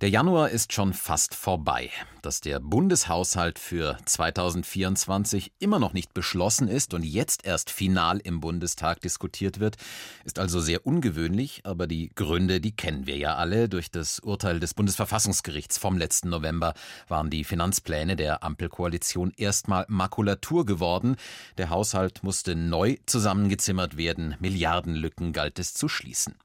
[0.00, 1.90] Der Januar ist schon fast vorbei.
[2.22, 8.40] Dass der Bundeshaushalt für 2024 immer noch nicht beschlossen ist und jetzt erst final im
[8.40, 9.76] Bundestag diskutiert wird,
[10.24, 13.68] ist also sehr ungewöhnlich, aber die Gründe, die kennen wir ja alle.
[13.68, 16.72] Durch das Urteil des Bundesverfassungsgerichts vom letzten November
[17.08, 21.16] waren die Finanzpläne der Ampelkoalition erstmal Makulatur geworden.
[21.58, 26.36] Der Haushalt musste neu zusammengezimmert werden, Milliardenlücken galt es zu schließen.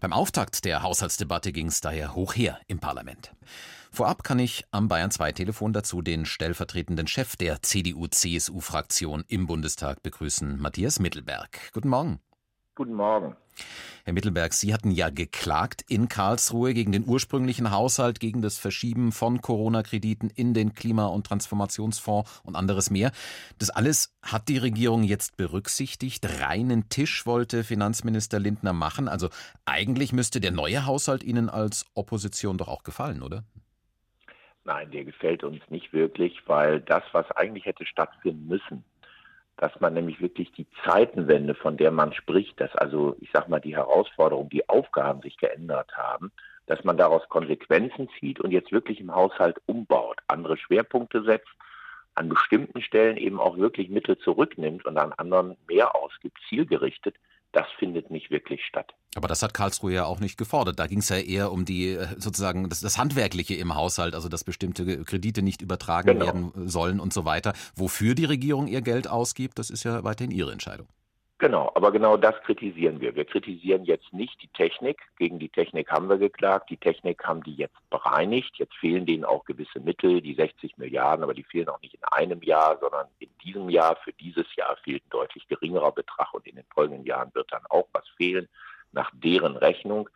[0.00, 3.32] Beim Auftakt der Haushaltsdebatte ging es daher hoch her im Parlament.
[3.92, 10.02] Vorab kann ich am Bayern 2 Telefon dazu den stellvertretenden Chef der CDU-CSU-Fraktion im Bundestag
[10.02, 11.72] begrüßen, Matthias Mittelberg.
[11.72, 12.20] Guten Morgen.
[12.76, 13.36] Guten Morgen.
[14.04, 19.12] Herr Mittelberg, Sie hatten ja geklagt in Karlsruhe gegen den ursprünglichen Haushalt, gegen das Verschieben
[19.12, 23.12] von Corona-Krediten in den Klima- und Transformationsfonds und anderes mehr.
[23.58, 26.26] Das alles hat die Regierung jetzt berücksichtigt.
[26.40, 29.06] Reinen Tisch wollte Finanzminister Lindner machen.
[29.06, 29.28] Also
[29.64, 33.44] eigentlich müsste der neue Haushalt Ihnen als Opposition doch auch gefallen, oder?
[34.64, 38.84] Nein, der gefällt uns nicht wirklich, weil das, was eigentlich hätte stattfinden müssen,
[39.60, 43.60] dass man nämlich wirklich die Zeitenwende, von der man spricht, dass also, ich sag mal,
[43.60, 46.32] die Herausforderungen, die Aufgaben sich geändert haben,
[46.64, 51.50] dass man daraus Konsequenzen zieht und jetzt wirklich im Haushalt umbaut, andere Schwerpunkte setzt,
[52.14, 57.16] an bestimmten Stellen eben auch wirklich Mittel zurücknimmt und an anderen mehr ausgibt, zielgerichtet,
[57.52, 58.92] das findet nicht wirklich statt.
[59.16, 60.78] Aber das hat Karlsruhe ja auch nicht gefordert.
[60.78, 64.28] Da ging es ja eher um die äh, sozusagen das, das, Handwerkliche im Haushalt, also
[64.28, 66.26] dass bestimmte Kredite nicht übertragen genau.
[66.26, 67.52] werden sollen und so weiter.
[67.74, 70.86] Wofür die Regierung ihr Geld ausgibt, das ist ja weiterhin ihre Entscheidung.
[71.40, 73.16] Genau, aber genau das kritisieren wir.
[73.16, 74.98] Wir kritisieren jetzt nicht die Technik.
[75.16, 76.68] Gegen die Technik haben wir geklagt.
[76.68, 78.58] Die Technik haben die jetzt bereinigt.
[78.58, 82.04] Jetzt fehlen denen auch gewisse Mittel, die 60 Milliarden, aber die fehlen auch nicht in
[82.04, 83.96] einem Jahr, sondern in diesem Jahr.
[84.04, 87.64] Für dieses Jahr fehlt ein deutlich geringerer Betrag und in den folgenden Jahren wird dann
[87.68, 88.48] auch was fehlen,
[88.92, 90.08] nach deren Rechnung.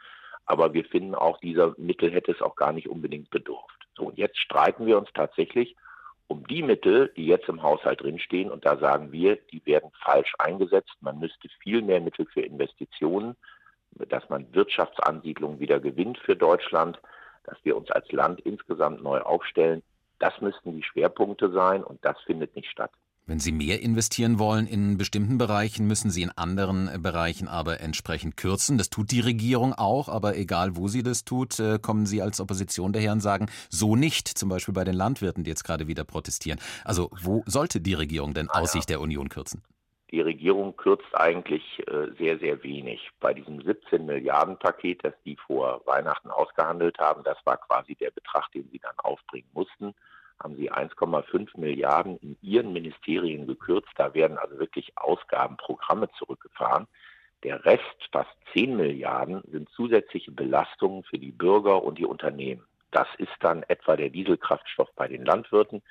[0.47, 3.87] Aber wir finden auch, dieser Mittel hätte es auch gar nicht unbedingt bedurft.
[3.97, 5.77] So, und jetzt streiten wir uns tatsächlich
[6.27, 10.35] um die Mittel, die jetzt im Haushalt drinstehen, und da sagen wir, die werden falsch
[10.39, 10.95] eingesetzt.
[11.01, 13.37] Man müsste viel mehr Mittel für Investitionen,
[13.93, 17.01] dass man Wirtschaftsansiedlungen wieder gewinnt für Deutschland,
[17.45, 19.83] dass wir uns als Land insgesamt neu aufstellen.
[20.19, 22.91] Das müssten die Schwerpunkte sein und das findet nicht statt.
[23.27, 27.81] Wenn Sie mehr investieren wollen in bestimmten Bereichen, müssen Sie in anderen äh, Bereichen aber
[27.81, 28.77] entsprechend kürzen.
[28.77, 32.39] Das tut die Regierung auch, aber egal wo sie das tut, äh, kommen Sie als
[32.39, 36.05] Opposition daher und sagen, so nicht, zum Beispiel bei den Landwirten, die jetzt gerade wieder
[36.05, 36.61] protestieren.
[36.85, 39.63] Also wo sollte die Regierung denn aus Sicht der Union kürzen?
[40.11, 43.09] Die Regierung kürzt eigentlich äh, sehr, sehr wenig.
[43.21, 48.11] Bei diesem 17 Milliarden Paket, das die vor Weihnachten ausgehandelt haben, das war quasi der
[48.11, 49.95] Betrag, den sie dann aufbringen mussten
[50.43, 53.91] haben sie 1,5 Milliarden in ihren Ministerien gekürzt.
[53.97, 56.87] Da werden also wirklich Ausgabenprogramme zurückgefahren.
[57.43, 62.63] Der Rest, fast 10 Milliarden, sind zusätzliche Belastungen für die Bürger und die Unternehmen.
[62.91, 65.83] Das ist dann etwa der Dieselkraftstoff bei den Landwirten.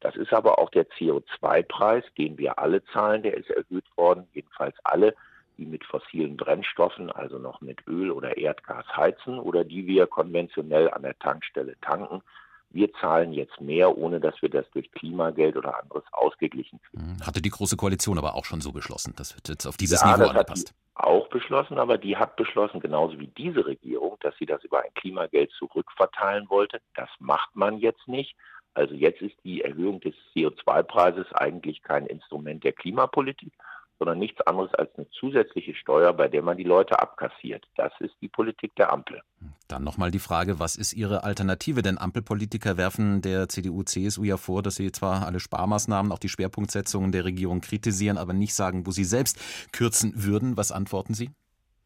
[0.00, 3.22] Das ist aber auch der CO2-Preis, den wir alle zahlen.
[3.22, 5.14] Der ist erhöht worden, jedenfalls alle,
[5.58, 10.90] die mit fossilen Brennstoffen, also noch mit Öl oder Erdgas heizen oder die wir konventionell
[10.90, 12.22] an der Tankstelle tanken
[12.74, 17.18] wir zahlen jetzt mehr, ohne dass wir das durch Klimageld oder anderes ausgeglichen kriegen.
[17.18, 19.14] Hm, hatte die Große Koalition aber auch schon so beschlossen.
[19.16, 20.68] Das wird jetzt auf dieses ja, Niveau das angepasst.
[20.68, 24.62] Hat die auch beschlossen, aber die hat beschlossen, genauso wie diese Regierung, dass sie das
[24.64, 26.80] über ein Klimageld zurückverteilen wollte.
[26.94, 28.36] Das macht man jetzt nicht.
[28.74, 33.52] Also jetzt ist die Erhöhung des CO2-Preises eigentlich kein Instrument der Klimapolitik,
[33.98, 37.64] sondern nichts anderes als eine zusätzliche Steuer, bei der man die Leute abkassiert.
[37.76, 39.20] Das ist die Politik der Ampel.
[39.68, 41.82] Dann nochmal die Frage, was ist Ihre Alternative?
[41.82, 46.28] Denn Ampelpolitiker werfen der CDU, CSU ja vor, dass sie zwar alle Sparmaßnahmen, auch die
[46.28, 49.40] Schwerpunktsetzungen der Regierung kritisieren, aber nicht sagen, wo sie selbst
[49.72, 50.56] kürzen würden.
[50.56, 51.30] Was antworten Sie?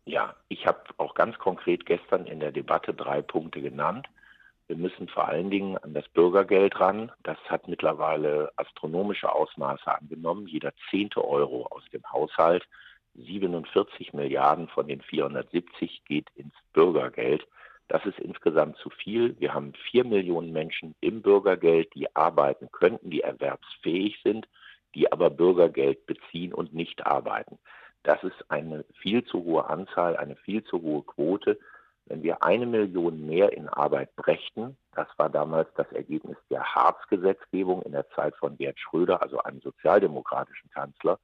[0.06, 4.08] Ja, ich habe auch ganz konkret gestern in der Debatte drei Punkte genannt.
[4.68, 7.12] Wir müssen vor allen Dingen an das Bürgergeld ran.
[7.22, 10.46] Das hat mittlerweile astronomische Ausmaße angenommen.
[10.48, 12.66] Jeder zehnte Euro aus dem Haushalt,
[13.14, 17.46] 47 Milliarden von den 470 geht ins Bürgergeld.
[17.88, 19.38] Das ist insgesamt zu viel.
[19.38, 24.48] Wir haben vier Millionen Menschen im Bürgergeld, die arbeiten könnten, die erwerbsfähig sind,
[24.94, 27.58] die aber Bürgergeld beziehen und nicht arbeiten.
[28.02, 31.58] Das ist eine viel zu hohe Anzahl, eine viel zu hohe Quote.
[32.06, 37.82] Wenn wir eine Million mehr in Arbeit brächten, das war damals das Ergebnis der Harz-Gesetzgebung
[37.82, 41.18] in der Zeit von Gerd Schröder, also einem sozialdemokratischen Kanzler,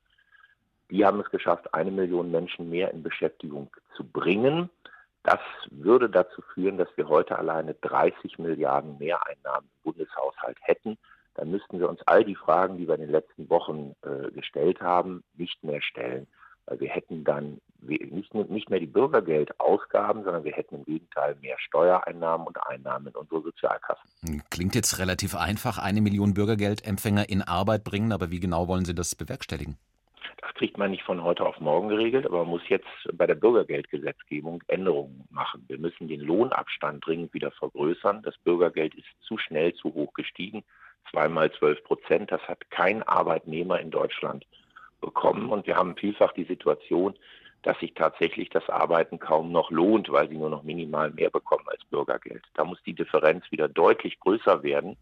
[0.91, 4.69] die haben es geschafft, eine Million Menschen mehr in Beschäftigung zu bringen.
[5.23, 5.41] Das
[5.71, 10.99] würde dazu führen, dass wir heute alleine 30 Milliarden Mehreinnahmen im Bundeshaushalt hätten.
[11.35, 14.83] dann müssten wir uns all die Fragen, die wir in den letzten Wochen äh, gestellt
[14.83, 16.27] haben, nicht mehr stellen.
[16.67, 21.57] Weil wir hätten dann nicht, nicht mehr die Bürgergeldausgaben, sondern wir hätten im Gegenteil mehr
[21.59, 24.43] Steuereinnahmen und Einnahmen in unsere Sozialkassen.
[24.51, 28.95] Klingt jetzt relativ einfach, eine Million Bürgergeldempfänger in Arbeit bringen, aber wie genau wollen Sie
[28.95, 29.77] das bewerkstelligen?
[30.41, 33.35] Das kriegt man nicht von heute auf morgen geregelt, aber man muss jetzt bei der
[33.35, 35.65] Bürgergeldgesetzgebung Änderungen machen.
[35.69, 38.23] Wir müssen den Lohnabstand dringend wieder vergrößern.
[38.23, 40.63] Das Bürgergeld ist zu schnell zu hoch gestiegen.
[41.11, 42.31] Zweimal zwölf Prozent.
[42.31, 44.47] Das hat kein Arbeitnehmer in Deutschland
[45.03, 45.51] bekommen.
[45.51, 47.15] Und wir haben vielfach die Situation,
[47.63, 51.69] dass sich tatsächlich das Arbeiten kaum noch lohnt, weil sie nur noch minimal mehr bekommen
[51.69, 52.43] als Bürgergeld.
[52.55, 54.97] Da muss die Differenz wieder deutlich größer werden.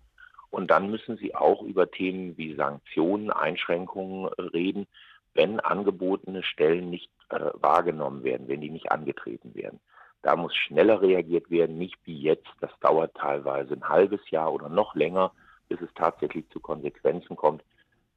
[0.51, 4.89] Und dann müssen Sie auch über Themen wie Sanktionen, Einschränkungen reden,
[5.33, 9.79] wenn angebotene Stellen nicht äh, wahrgenommen werden, wenn die nicht angetreten werden.
[10.23, 12.49] Da muss schneller reagiert werden, nicht wie jetzt.
[12.61, 15.33] Das dauert teilweise ein halbes Jahr oder noch länger,
[15.69, 17.63] bis es tatsächlich zu Konsequenzen kommt.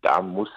[0.02, 0.50] Da muss,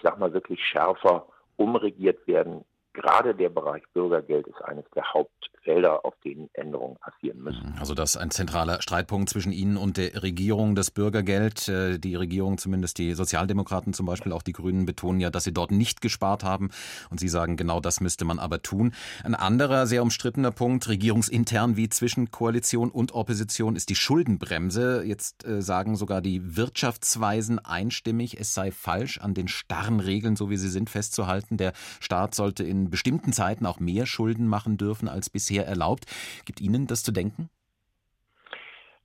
[0.00, 1.26] ich sag mal, wirklich schärfer
[1.56, 2.64] umregiert werden.
[2.92, 7.76] Gerade der Bereich Bürgergeld ist eines der Hauptfelder, auf denen Änderungen passieren müssen.
[7.78, 11.68] Also das ist ein zentraler Streitpunkt zwischen Ihnen und der Regierung, das Bürgergeld.
[11.68, 15.54] Äh, die Regierung, zumindest die Sozialdemokraten zum Beispiel, auch die Grünen betonen ja, dass sie
[15.54, 16.70] dort nicht gespart haben.
[17.10, 18.92] Und Sie sagen, genau das müsste man aber tun.
[19.22, 25.04] Ein anderer sehr umstrittener Punkt, regierungsintern wie zwischen Koalition und Opposition, ist die Schuldenbremse.
[25.04, 30.50] Jetzt äh, sagen sogar die Wirtschaftsweisen einstimmig, es sei falsch, an den starren Regeln, so
[30.50, 31.56] wie sie sind, festzuhalten.
[31.56, 36.06] Der Staat sollte in bestimmten Zeiten auch mehr Schulden machen dürfen als bisher erlaubt.
[36.46, 37.50] Gibt Ihnen das zu denken?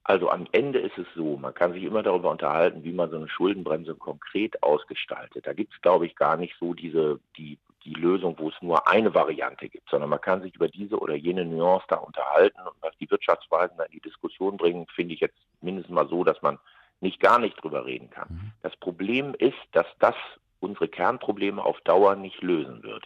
[0.08, 3.16] Also am Ende ist es so, man kann sich immer darüber unterhalten, wie man so
[3.16, 5.48] eine Schuldenbremse konkret ausgestaltet.
[5.48, 8.88] Da gibt es, glaube ich, gar nicht so diese, die, die Lösung, wo es nur
[8.88, 12.76] eine Variante gibt, sondern man kann sich über diese oder jene Nuance da unterhalten und
[12.82, 16.60] was die Wirtschaftsweisen in die Diskussion bringen, finde ich jetzt mindestens mal so, dass man
[17.02, 18.28] nicht gar nicht drüber reden kann.
[18.30, 18.52] Mhm.
[18.62, 20.16] Das Problem ist, dass das
[20.60, 23.06] unsere Kernprobleme auf Dauer nicht lösen wird.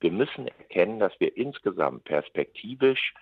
[0.00, 3.14] Wir müssen erkennen, dass wir insgesamt perspektivisch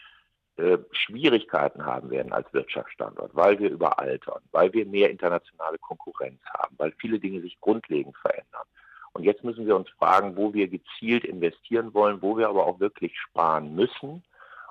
[0.56, 6.74] äh, Schwierigkeiten haben werden als Wirtschaftsstandort, weil wir überaltern, weil wir mehr internationale Konkurrenz haben,
[6.78, 8.64] weil viele Dinge sich grundlegend verändern.
[9.12, 12.80] Und jetzt müssen wir uns fragen, wo wir gezielt investieren wollen, wo wir aber auch
[12.80, 14.22] wirklich sparen müssen.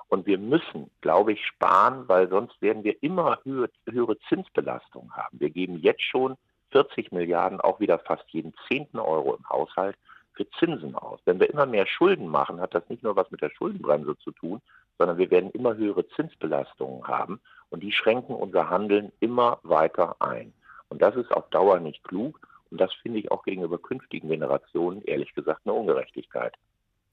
[0.08, 5.40] Und wir müssen, glaube ich, sparen, weil sonst werden wir immer höhere, höhere Zinsbelastungen haben.
[5.40, 6.36] Wir geben jetzt schon
[6.70, 9.96] 40 Milliarden, auch wieder fast jeden zehnten Euro im Haushalt
[10.36, 11.20] für Zinsen aus.
[11.24, 14.30] Wenn wir immer mehr Schulden machen, hat das nicht nur was mit der Schuldenbremse zu
[14.32, 14.60] tun,
[14.98, 17.40] sondern wir werden immer höhere Zinsbelastungen haben
[17.70, 20.52] und die schränken unser Handeln immer weiter ein.
[20.88, 25.02] Und das ist auf Dauer nicht klug und das finde ich auch gegenüber künftigen Generationen
[25.02, 26.54] ehrlich gesagt eine Ungerechtigkeit.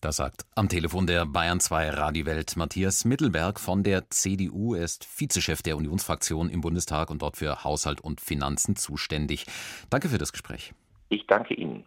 [0.02, 4.76] Das sagt am Telefon der Bayern 2 Radiowelt Matthias Mittelberg von der CDU.
[4.76, 9.46] Er ist Vizechef der Unionsfraktion im Bundestag und dort für Haushalt und Finanzen zuständig.
[9.90, 10.74] Danke für das Gespräch.
[11.08, 11.86] Ich danke Ihnen.